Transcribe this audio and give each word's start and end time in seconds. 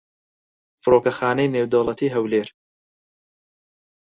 فڕۆکەخانەی 0.81 1.51
نێودەوڵەتیی 1.55 2.13
هەولێر 2.15 2.47